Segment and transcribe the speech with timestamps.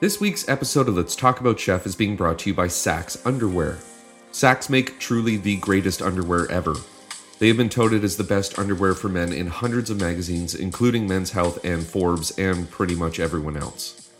[0.00, 3.20] This week's episode of Let's Talk About Chef is being brought to you by Saxx
[3.26, 3.76] Underwear.
[4.32, 6.74] Saxx make truly the greatest underwear ever.
[7.38, 11.06] They have been touted as the best underwear for men in hundreds of magazines, including
[11.06, 14.10] Men's Health and Forbes, and pretty much everyone else.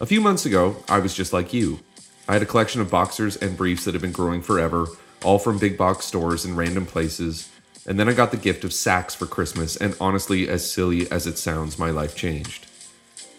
[0.00, 1.80] A few months ago, I was just like you.
[2.28, 4.86] I had a collection of boxers and briefs that have been growing forever,
[5.24, 7.50] all from big box stores in random places,
[7.84, 11.26] and then I got the gift of Saxx for Christmas, and honestly, as silly as
[11.26, 12.68] it sounds, my life changed.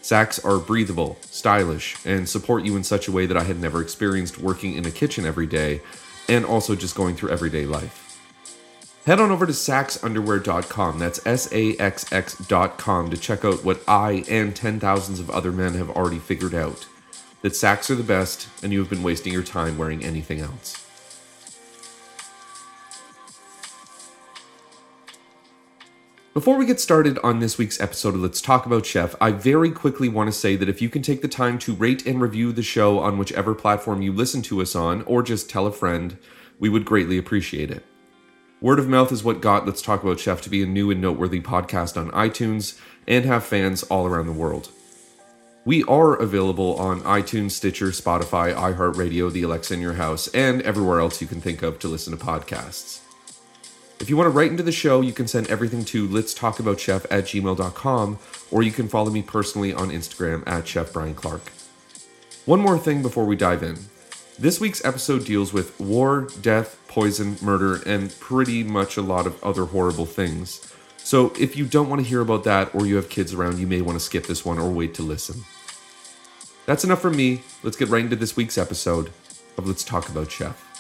[0.02, 3.82] Saxx are breathable, stylish, and support you in such a way that I had never
[3.82, 5.82] experienced working in a kitchen every day
[6.28, 8.08] and also just going through everyday life.
[9.06, 14.23] Head on over to saxxunderwear.com, that's S A X X.com, to check out what I
[14.30, 16.88] and ten thousands of other men have already figured out
[17.42, 20.88] that Saxx are the best, and you have been wasting your time wearing anything else.
[26.34, 29.70] Before we get started on this week's episode of Let's Talk About Chef, I very
[29.70, 32.53] quickly want to say that if you can take the time to rate and review
[32.53, 36.17] the show on whichever platform you listen to us on, or just tell a friend,
[36.58, 37.86] we would greatly appreciate it.
[38.61, 41.02] Word of mouth is what got Let's Talk About Chef to be a new and
[41.02, 44.69] noteworthy podcast on iTunes and have fans all around the world.
[45.66, 51.02] We are available on iTunes, Stitcher, Spotify, iHeartRadio, the Alexa in your house, and everywhere
[51.02, 53.02] else you can think of to listen to podcasts.
[54.02, 56.59] If you want to write into the show, you can send everything to let's talk
[56.59, 58.17] about chef at gmail.com,
[58.49, 61.52] or you can follow me personally on Instagram at Chef Brian Clark.
[62.47, 63.77] One more thing before we dive in.
[64.39, 69.41] This week's episode deals with war, death, poison, murder, and pretty much a lot of
[69.44, 70.73] other horrible things.
[70.97, 73.67] So if you don't want to hear about that or you have kids around, you
[73.67, 75.44] may want to skip this one or wait to listen.
[76.66, 77.44] That's enough from me.
[77.61, 79.11] Let's get right into this week's episode
[79.59, 80.70] of Let's Talk About Chef.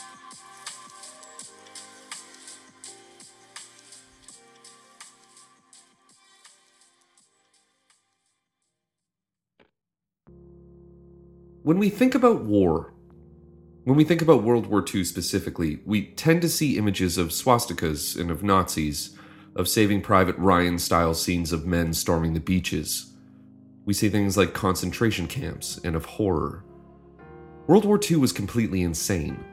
[11.63, 12.91] When we think about war,
[13.83, 18.19] when we think about World War II specifically, we tend to see images of swastikas
[18.19, 19.15] and of Nazis,
[19.55, 23.13] of Saving Private Ryan style scenes of men storming the beaches.
[23.85, 26.63] We see things like concentration camps and of horror.
[27.67, 29.45] World War II was completely insane.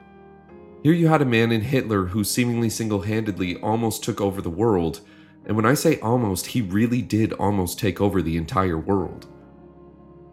[0.82, 4.48] Here you had a man in Hitler who seemingly single handedly almost took over the
[4.48, 5.02] world,
[5.44, 9.26] and when I say almost, he really did almost take over the entire world.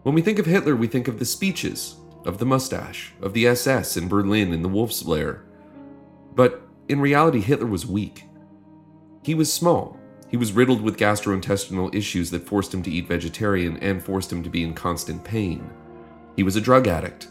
[0.06, 1.96] When we think of Hitler, we think of the speeches,
[2.26, 5.44] of the mustache, of the SS in Berlin in the Wolf's Lair.
[6.36, 8.26] But in reality, Hitler was weak.
[9.24, 10.00] He was small.
[10.30, 14.44] He was riddled with gastrointestinal issues that forced him to eat vegetarian and forced him
[14.44, 15.68] to be in constant pain.
[16.36, 17.30] He was a drug addict.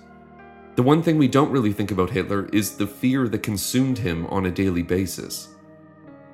[0.74, 4.26] The one thing we don't really think about Hitler is the fear that consumed him
[4.26, 5.54] on a daily basis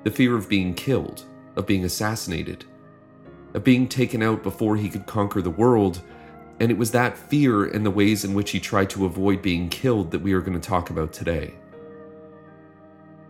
[0.03, 1.23] the fear of being killed,
[1.55, 2.65] of being assassinated,
[3.53, 6.01] of being taken out before he could conquer the world
[6.61, 9.67] and it was that fear and the ways in which he tried to avoid being
[9.67, 11.55] killed that we are going to talk about today.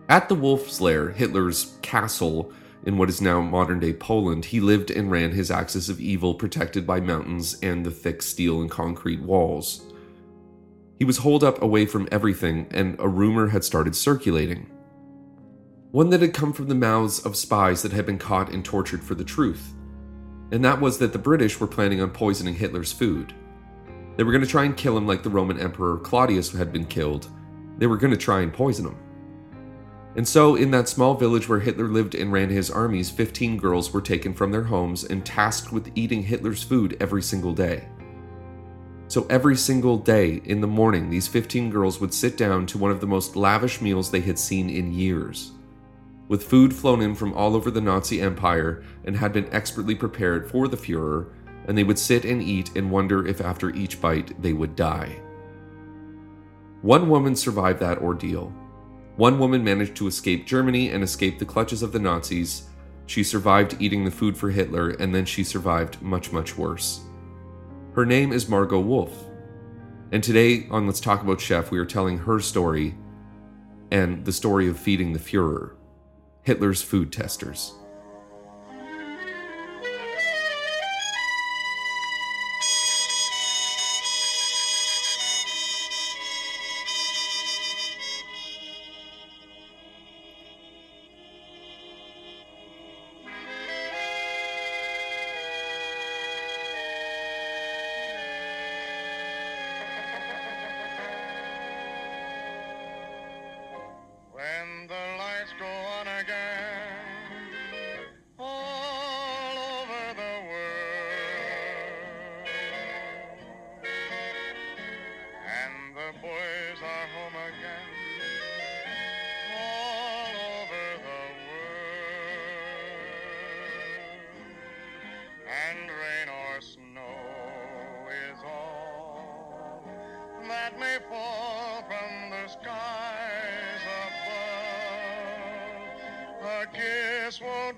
[0.06, 2.52] At the Wolf's Lair, Hitler's castle
[2.84, 6.34] in what is now modern day Poland, he lived and ran his axis of evil
[6.34, 9.86] protected by mountains and the thick steel and concrete walls.
[10.98, 14.70] He was holed up away from everything, and a rumor had started circulating.
[15.90, 19.02] One that had come from the mouths of spies that had been caught and tortured
[19.02, 19.72] for the truth
[20.52, 23.34] and that was that the British were planning on poisoning Hitler's food.
[24.16, 26.84] They were going to try and kill him like the Roman Emperor Claudius had been
[26.84, 27.28] killed.
[27.78, 28.96] They were going to try and poison him.
[30.14, 33.94] And so, in that small village where Hitler lived and ran his armies, 15 girls
[33.94, 37.88] were taken from their homes and tasked with eating Hitler's food every single day.
[39.08, 42.90] So, every single day in the morning, these 15 girls would sit down to one
[42.90, 45.52] of the most lavish meals they had seen in years
[46.32, 50.50] with food flown in from all over the Nazi Empire and had been expertly prepared
[50.50, 51.26] for the Fuhrer,
[51.66, 55.20] and they would sit and eat and wonder if after each bite they would die.
[56.80, 58.50] One woman survived that ordeal.
[59.16, 62.62] One woman managed to escape Germany and escape the clutches of the Nazis.
[63.04, 67.02] She survived eating the food for Hitler, and then she survived much, much worse.
[67.92, 69.12] Her name is Margot Wolk.
[70.12, 72.94] And today on Let's Talk About Chef, we are telling her story
[73.90, 75.72] and the story of feeding the Fuhrer.
[76.42, 77.72] Hitler's food testers.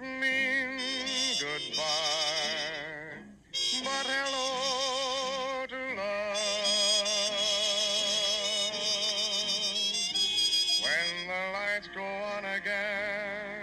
[0.00, 0.78] Don't mean
[1.40, 1.84] goodbye,
[3.82, 6.36] but hello to love.
[10.82, 13.60] When the lights go on again.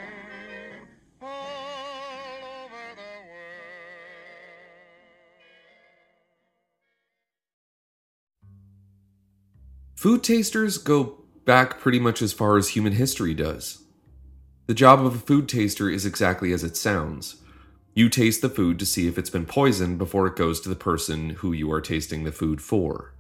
[9.96, 13.84] Food tasters go back pretty much as far as human history does.
[14.68, 17.38] The job of a food taster is exactly as it sounds.
[17.94, 20.76] You taste the food to see if it's been poisoned before it goes to the
[20.76, 23.14] person who you are tasting the food for.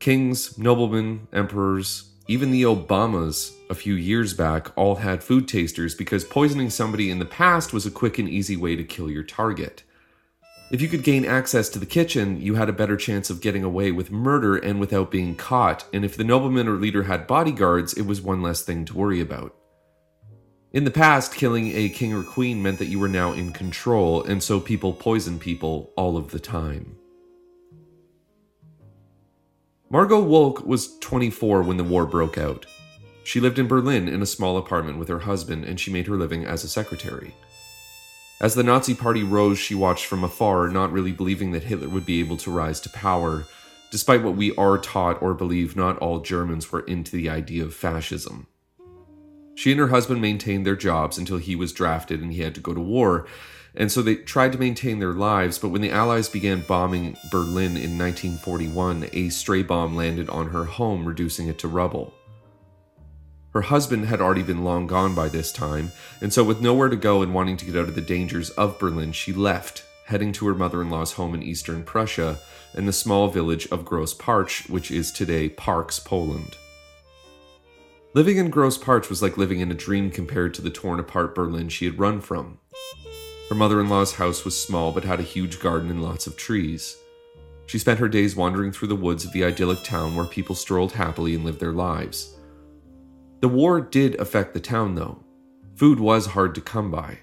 [0.00, 6.24] Kings, noblemen, emperors, even the Obamas a few years back all had food tasters because
[6.24, 9.84] poisoning somebody in the past was a quick and easy way to kill your target.
[10.70, 13.64] If you could gain access to the kitchen, you had a better chance of getting
[13.64, 17.94] away with murder and without being caught, and if the nobleman or leader had bodyguards,
[17.94, 19.54] it was one less thing to worry about.
[20.72, 24.22] In the past, killing a king or queen meant that you were now in control,
[24.22, 26.96] and so people poison people all of the time.
[29.90, 32.66] Margot Wolk was 24 when the war broke out.
[33.24, 36.16] She lived in Berlin in a small apartment with her husband, and she made her
[36.16, 37.34] living as a secretary.
[38.40, 42.06] As the Nazi Party rose, she watched from afar, not really believing that Hitler would
[42.06, 43.44] be able to rise to power.
[43.90, 47.74] Despite what we are taught or believe, not all Germans were into the idea of
[47.74, 48.46] fascism.
[49.54, 52.60] She and her husband maintained their jobs until he was drafted and he had to
[52.60, 53.26] go to war,
[53.74, 55.58] and so they tried to maintain their lives.
[55.58, 60.64] But when the Allies began bombing Berlin in 1941, a stray bomb landed on her
[60.64, 62.14] home, reducing it to rubble.
[63.52, 66.96] Her husband had already been long gone by this time, and so with nowhere to
[66.96, 70.46] go and wanting to get out of the dangers of Berlin, she left, heading to
[70.46, 72.38] her mother in law's home in eastern Prussia
[72.74, 76.56] and the small village of Gross Partsch, which is today Parcz, Poland.
[78.12, 81.32] Living in Gross Partsch was like living in a dream compared to the torn apart
[81.32, 82.58] Berlin she had run from.
[83.48, 86.36] Her mother in law's house was small but had a huge garden and lots of
[86.36, 86.96] trees.
[87.66, 90.90] She spent her days wandering through the woods of the idyllic town where people strolled
[90.90, 92.36] happily and lived their lives.
[93.42, 95.22] The war did affect the town, though.
[95.76, 97.18] Food was hard to come by.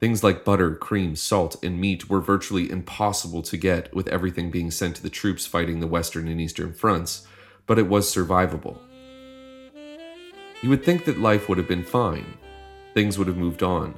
[0.00, 4.72] Things like butter, cream, salt, and meat were virtually impossible to get, with everything being
[4.72, 7.24] sent to the troops fighting the Western and Eastern fronts,
[7.66, 8.80] but it was survivable.
[10.64, 12.24] You would think that life would have been fine.
[12.94, 13.94] Things would have moved on.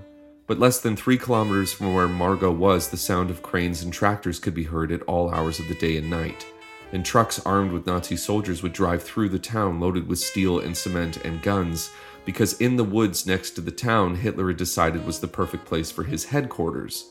[0.46, 4.38] But less than three kilometers from where Margot was, the sound of cranes and tractors
[4.40, 6.44] could be heard at all hours of the day and night
[6.92, 10.76] and trucks armed with Nazi soldiers would drive through the town loaded with steel and
[10.76, 11.90] cement and guns,
[12.24, 15.90] because in the woods next to the town, Hitler had decided was the perfect place
[15.90, 17.10] for his headquarters,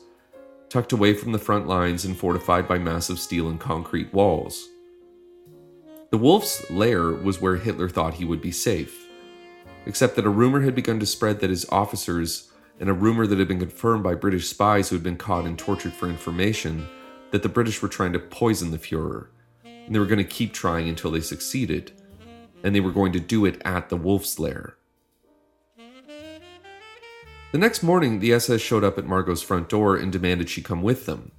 [0.68, 4.68] tucked away from the front lines and fortified by massive steel and concrete walls.
[6.10, 9.05] The wolf's lair was where Hitler thought he would be safe,
[9.86, 13.38] except that a rumor had begun to spread that his officers, and a rumor that
[13.38, 16.86] had been confirmed by British spies who had been caught and tortured for information,
[17.30, 19.28] that the British were trying to poison the Fuhrer
[19.86, 21.92] and they were going to keep trying until they succeeded,
[22.62, 24.76] and they were going to do it at the wolf's lair.
[27.52, 30.82] The next morning, the SS showed up at Margot's front door and demanded she come
[30.82, 31.30] with them.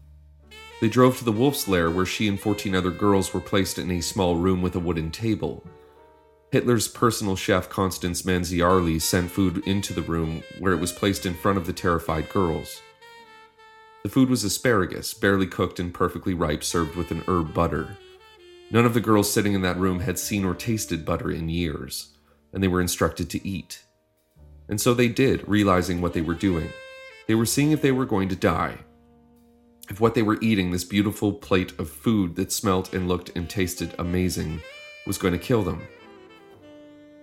[0.80, 3.92] They drove to the wolf's lair where she and 14 other girls were placed in
[3.92, 5.68] a small room with a wooden table.
[6.52, 11.34] Hitler's personal chef Constanze Manziarly sent food into the room where it was placed in
[11.34, 12.82] front of the terrified girls.
[14.04, 17.98] The food was asparagus, barely cooked and perfectly ripe, served with an herb butter.
[18.72, 22.14] None of the girls sitting in that room had seen or tasted butter in years,
[22.54, 23.84] and they were instructed to eat.
[24.70, 26.70] And so they did, realizing what they were doing.
[27.28, 28.78] They were seeing if they were going to die.
[29.90, 33.50] If what they were eating, this beautiful plate of food that smelt and looked and
[33.50, 34.62] tasted amazing,
[35.06, 35.82] was going to kill them.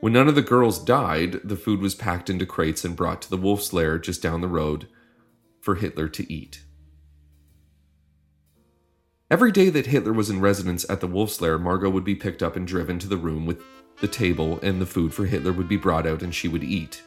[0.01, 3.31] When none of the girls died, the food was packed into crates and brought to
[3.31, 4.87] the wolf's lair just down the road
[5.61, 6.63] for Hitler to eat.
[9.31, 12.43] Every day that Hitler was in residence at the Wolf's Lair, Margot would be picked
[12.43, 13.63] up and driven to the room with
[14.01, 17.03] the table, and the food for Hitler would be brought out and she would eat.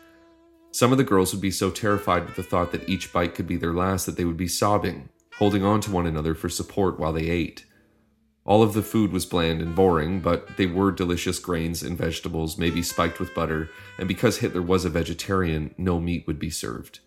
[0.71, 3.47] Some of the girls would be so terrified with the thought that each bite could
[3.47, 6.99] be their last that they would be sobbing, holding on to one another for support
[6.99, 7.65] while they ate.
[8.47, 12.57] All of the food was bland and boring, but they were delicious grains and vegetables,
[12.57, 17.01] maybe spiked with butter, and because Hitler was a vegetarian, no meat would be served.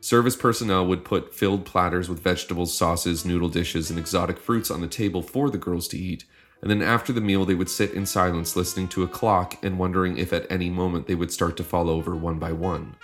[0.00, 4.80] Service personnel would put filled platters with vegetables, sauces, noodle dishes, and exotic fruits on
[4.80, 6.24] the table for the girls to eat,
[6.60, 9.76] and then after the meal, they would sit in silence listening to a clock and
[9.76, 12.94] wondering if at any moment they would start to fall over one by one.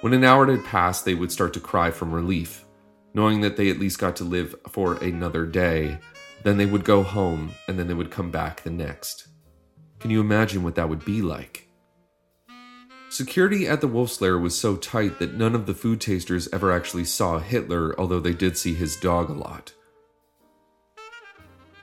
[0.00, 2.64] When an hour had passed, they would start to cry from relief,
[3.18, 5.98] knowing that they at least got to live for another day.
[6.44, 9.26] Then they would go home, and then they would come back the next.
[9.98, 11.68] Can you imagine what that would be like?
[13.08, 16.70] Security at the Wolf's Lair was so tight that none of the food tasters ever
[16.70, 19.72] actually saw Hitler, although they did see his dog a lot.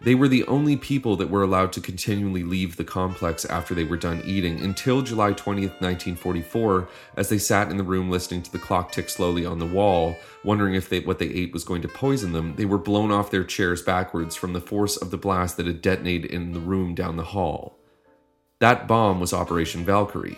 [0.05, 3.83] They were the only people that were allowed to continually leave the complex after they
[3.83, 8.51] were done eating until July 20th, 1944, as they sat in the room listening to
[8.51, 11.81] the clock tick slowly on the wall, wondering if they, what they ate was going
[11.81, 12.55] to poison them.
[12.55, 15.81] They were blown off their chairs backwards from the force of the blast that had
[15.81, 17.79] detonated in the room down the hall.
[18.59, 20.37] That bomb was Operation Valkyrie,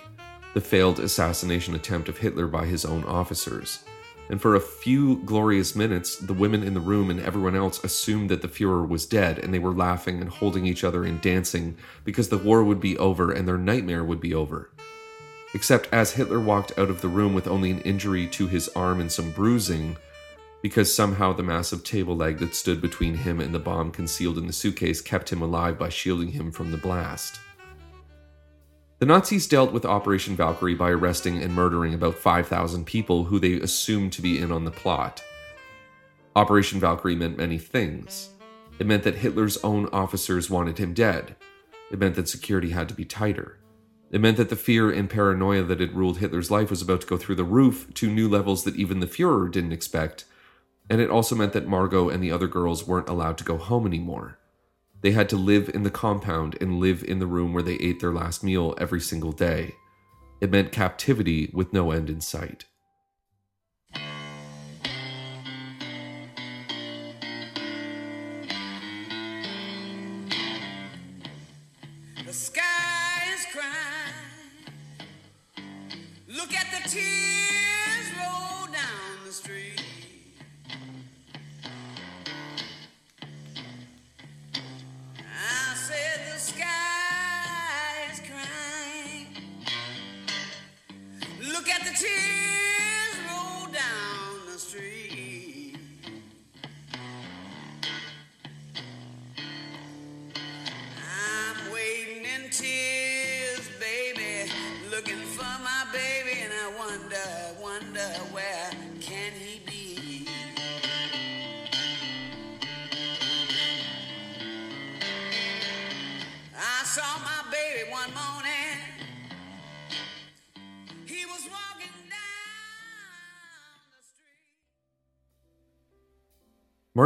[0.54, 3.84] the failed assassination attempt of Hitler by his own officers
[4.30, 8.30] and for a few glorious minutes, the women in the room and everyone else assumed
[8.30, 11.78] that the Fuhrer was dead, and they were laughing and holding each other and dancing
[12.04, 14.70] because the war would be over and their nightmare would be over.
[15.54, 19.00] Except as Hitler walked out of the room with only an injury to his arm
[19.00, 19.96] and some bruising,
[20.62, 24.48] because somehow the massive table leg that stood between him and the bomb concealed in
[24.48, 27.40] the suitcase kept him alive by shielding him from the blast.
[29.00, 33.54] The Nazis dealt with Operation Valkyrie by arresting and murdering about 5,000 people who they
[33.54, 35.24] assumed to be in on the plot.
[36.36, 38.30] Operation Valkyrie meant many things.
[38.80, 41.36] It meant that Hitler's own officers wanted him dead.
[41.92, 43.60] It meant that security had to be tighter.
[44.10, 47.08] It meant that the fear and paranoia that had ruled Hitler's life was about to
[47.08, 50.26] go through the roof to new levels that even the Fuhrer didn't expect.
[50.90, 53.86] And it also meant that Margot and the other girls weren't allowed to go home
[53.86, 54.40] anymore.
[55.02, 58.00] They had to live in the compound and live in the room where they ate
[58.00, 59.76] their last meal every single day.
[60.42, 62.66] It meant captivity with no end in sight.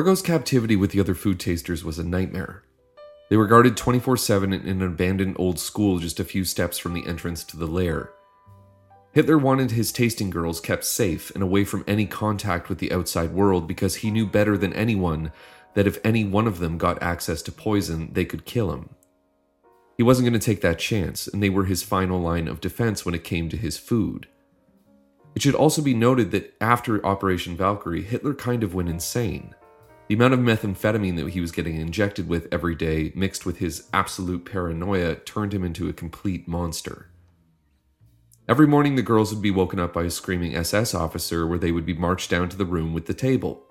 [0.02, 2.64] Margot's captivity with the other food tasters was a nightmare.
[3.30, 6.96] They were guarded 24 7 in an abandoned old school just a few steps from
[6.96, 8.10] the entrance to the lair.
[9.12, 13.32] Hitler wanted his tasting girls kept safe and away from any contact with the outside
[13.32, 15.32] world because he knew better than anyone
[15.76, 18.90] that if any one of them got access to poison, they could kill him.
[19.98, 23.06] He wasn't going to take that chance, and they were his final line of defense
[23.06, 24.28] when it came to his food.
[25.36, 29.54] It should also be noted that after Operation Valkyrie, Hitler kind of went insane.
[30.12, 33.88] The amount of methamphetamine that he was getting injected with every day, mixed with his
[33.94, 37.08] absolute paranoia, turned him into a complete monster.
[38.46, 41.72] Every morning, the girls would be woken up by a screaming SS officer where they
[41.72, 43.64] would be marched down to the room with the table.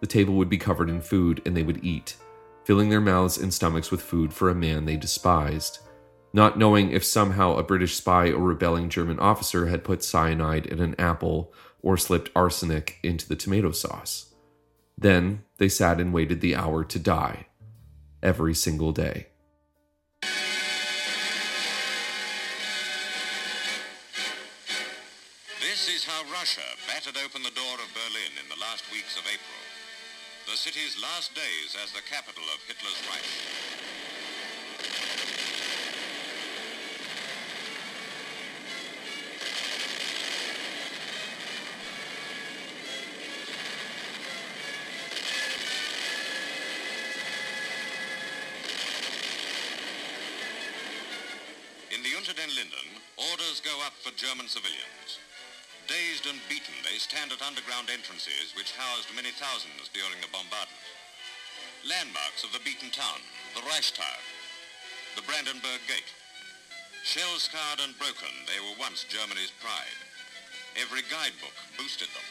[0.00, 2.16] The table would be covered in food and they would eat,
[2.64, 5.80] filling their mouths and stomachs with food for a man they despised,
[6.32, 10.80] not knowing if somehow a British spy or rebelling German officer had put cyanide in
[10.80, 11.52] an apple
[11.82, 14.32] or slipped arsenic into the tomato sauce.
[14.98, 17.46] Then they sat and waited the hour to die,
[18.22, 19.26] every single day.
[25.60, 29.24] This is how Russia battered open the door of Berlin in the last weeks of
[29.28, 29.60] April.
[30.48, 33.95] The city's last days as the capital of Hitler's Reich.
[52.46, 53.02] In the Linden,
[53.34, 55.18] orders go up for German civilians.
[55.90, 60.86] Dazed and beaten, they stand at underground entrances which housed many thousands during the bombardment.
[61.82, 63.18] Landmarks of the beaten town,
[63.58, 64.22] the Reichstag,
[65.18, 66.06] the Brandenburg Gate.
[67.02, 69.98] Shell-scarred and broken, they were once Germany's pride.
[70.78, 72.25] Every guidebook boosted them.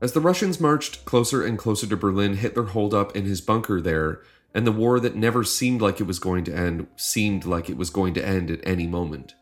[0.00, 3.80] As the Russians marched closer and closer to Berlin, Hitler holed up in his bunker
[3.80, 4.20] there,
[4.54, 7.78] and the war that never seemed like it was going to end seemed like it
[7.78, 9.34] was going to end at any moment.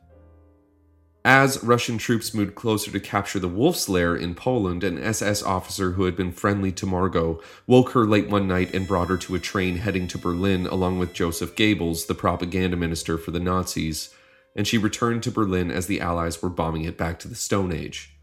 [1.25, 5.93] As Russian troops moved closer to capture the Wolf's Lair in Poland, an SS officer
[5.93, 9.35] who had been friendly to Margot woke her late one night and brought her to
[9.35, 14.15] a train heading to Berlin along with Joseph Goebbels, the propaganda minister for the Nazis,
[14.55, 17.73] and she returned to Berlin as the Allies were bombing it back to the Stone
[17.73, 18.14] Age.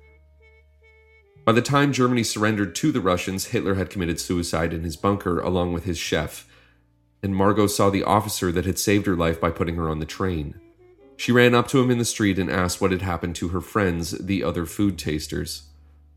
[1.44, 5.40] By the time Germany surrendered to the Russians, Hitler had committed suicide in his bunker
[5.40, 6.48] along with his chef,
[7.24, 10.06] and Margot saw the officer that had saved her life by putting her on the
[10.06, 10.60] train.
[11.18, 13.62] She ran up to him in the street and asked what had happened to her
[13.62, 15.64] friends, the other food tasters.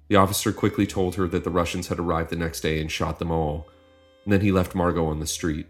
[0.09, 3.19] The officer quickly told her that the Russians had arrived the next day and shot
[3.19, 3.67] them all,
[4.25, 5.67] and then he left Margot on the street.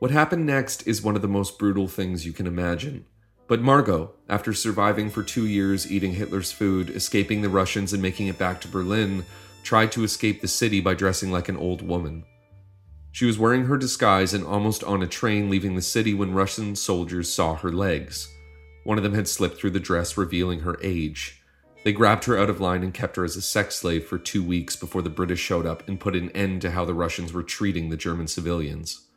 [0.00, 3.06] What happened next is one of the most brutal things you can imagine.
[3.50, 8.28] But Margot, after surviving for two years eating Hitler's food, escaping the Russians, and making
[8.28, 9.26] it back to Berlin,
[9.64, 12.22] tried to escape the city by dressing like an old woman.
[13.10, 16.76] She was wearing her disguise and almost on a train leaving the city when Russian
[16.76, 18.32] soldiers saw her legs.
[18.84, 21.42] One of them had slipped through the dress, revealing her age.
[21.82, 24.44] They grabbed her out of line and kept her as a sex slave for two
[24.44, 27.42] weeks before the British showed up and put an end to how the Russians were
[27.42, 29.08] treating the German civilians.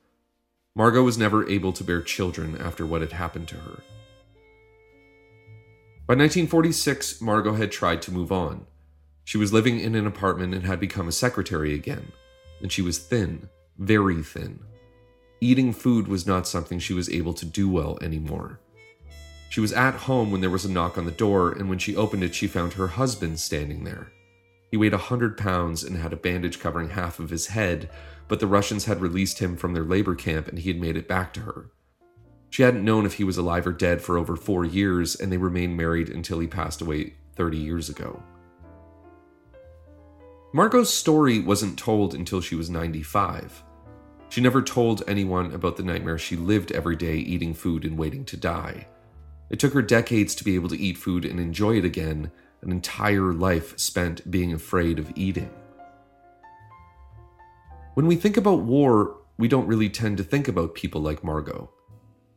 [0.75, 3.83] Margot was never able to bear children after what had happened to her.
[6.05, 8.65] By 1946, Margot had tried to move on.
[9.23, 12.11] She was living in an apartment and had become a secretary again,
[12.61, 14.59] and she was thin very thin.
[15.41, 18.59] Eating food was not something she was able to do well anymore.
[19.49, 21.95] She was at home when there was a knock on the door, and when she
[21.95, 24.11] opened it, she found her husband standing there.
[24.71, 27.89] He weighed a hundred pounds and had a bandage covering half of his head,
[28.27, 31.07] but the Russians had released him from their labor camp and he had made it
[31.07, 31.69] back to her.
[32.53, 35.37] She hadn't known if he was alive or dead for over four years, and they
[35.37, 38.21] remained married until he passed away 30 years ago.
[40.53, 43.63] Margot's story wasn't told until she was 95.
[44.29, 48.23] She never told anyone about the nightmare she lived every day eating food and waiting
[48.25, 48.85] to die.
[49.49, 52.69] It took her decades to be able to eat food and enjoy it again, an
[52.69, 55.49] entire life spent being afraid of eating.
[57.95, 61.72] When we think about war, we don't really tend to think about people like Margot,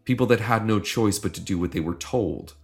[0.07, 2.55] people that had no choice but to do what they were told.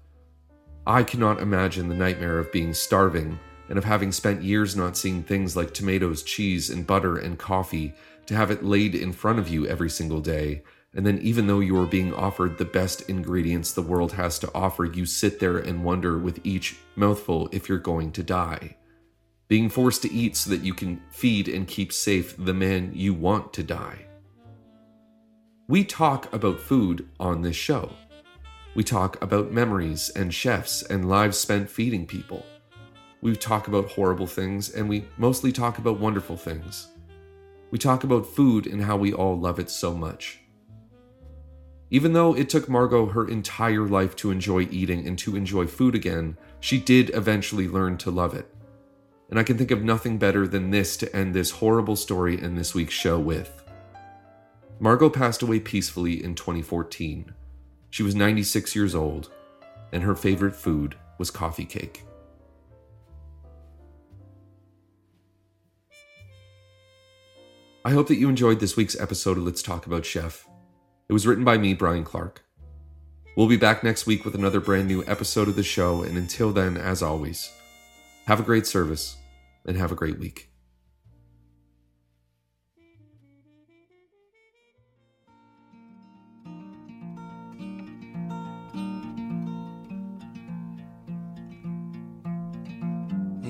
[0.87, 5.23] I cannot imagine the nightmare of being starving and of having spent years not seeing
[5.23, 7.95] things like tomatoes, cheese, and butter and coffee,
[8.27, 10.63] to have it laid in front of you every single day.
[10.95, 14.51] And then, even though you are being offered the best ingredients the world has to
[14.55, 18.77] offer, you sit there and wonder with each mouthful if you're going to die.
[19.49, 23.15] Being forced to eat so that you can feed and keep safe the man you
[23.15, 24.07] want to die.
[25.69, 27.93] We talk about food on this show.
[28.75, 32.45] We talk about memories and chefs and lives spent feeding people.
[33.21, 36.89] We talk about horrible things and we mostly talk about wonderful things.
[37.71, 40.41] We talk about food and how we all love it so much.
[41.91, 45.95] Even though it took Margot her entire life to enjoy eating and to enjoy food
[45.95, 48.53] again, she did eventually learn to love it.
[49.31, 52.57] And I can think of nothing better than this to end this horrible story in
[52.57, 53.62] this week's show with.
[54.83, 57.33] Margot passed away peacefully in 2014.
[57.91, 59.31] She was 96 years old,
[59.93, 62.03] and her favorite food was coffee cake.
[67.85, 70.49] I hope that you enjoyed this week's episode of Let's Talk About Chef.
[71.09, 72.43] It was written by me, Brian Clark.
[73.37, 76.51] We'll be back next week with another brand new episode of the show, and until
[76.51, 77.53] then, as always,
[78.27, 79.17] have a great service
[79.65, 80.52] and have a great week.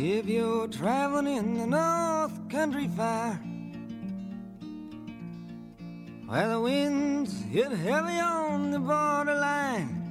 [0.04, 3.38] If you're traveling in the North Country Fire,
[6.26, 10.02] where the winds hit heavy on the borderline,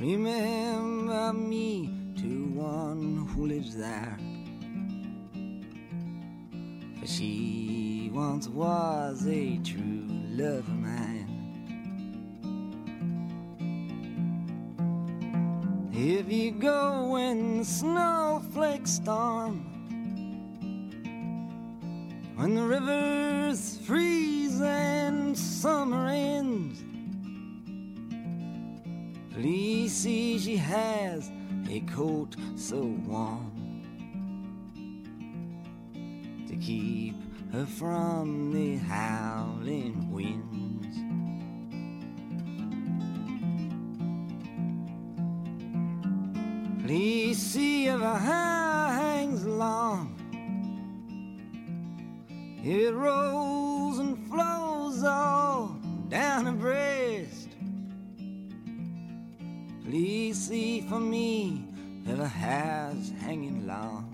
[0.00, 4.18] remember me to one who lives there.
[6.98, 11.03] For she once was a true love of mine.
[16.26, 19.60] If you go when the snowflakes storm,
[22.34, 26.82] when the rivers freeze and summer ends,
[29.34, 31.30] please see she has
[31.68, 33.82] a coat so warm
[36.48, 37.16] to keep
[37.52, 40.63] her from the howling winds.
[46.84, 50.14] Please see if her hair hangs long.
[52.62, 55.78] It rolls and flows all
[56.10, 57.48] down her breast.
[59.86, 61.64] Lacey for me
[62.06, 64.10] ever has hanging long.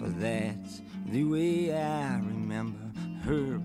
[0.00, 2.90] For that's the way I remember
[3.24, 3.58] her